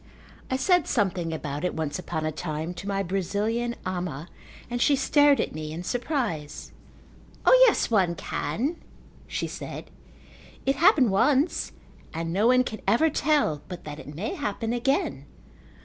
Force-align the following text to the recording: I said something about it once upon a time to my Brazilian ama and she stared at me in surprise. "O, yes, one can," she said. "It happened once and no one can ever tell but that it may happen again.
I 0.49 0.55
said 0.57 0.87
something 0.87 1.31
about 1.31 1.63
it 1.63 1.75
once 1.75 1.99
upon 1.99 2.25
a 2.25 2.31
time 2.31 2.73
to 2.73 2.87
my 2.87 3.03
Brazilian 3.03 3.75
ama 3.85 4.29
and 4.67 4.81
she 4.81 4.95
stared 4.95 5.39
at 5.39 5.53
me 5.53 5.71
in 5.71 5.83
surprise. 5.83 6.71
"O, 7.45 7.51
yes, 7.67 7.91
one 7.91 8.15
can," 8.15 8.77
she 9.27 9.45
said. 9.45 9.91
"It 10.65 10.77
happened 10.77 11.11
once 11.11 11.73
and 12.15 12.33
no 12.33 12.47
one 12.47 12.63
can 12.63 12.81
ever 12.87 13.11
tell 13.11 13.61
but 13.67 13.83
that 13.83 13.99
it 13.99 14.11
may 14.15 14.33
happen 14.33 14.73
again. 14.73 15.27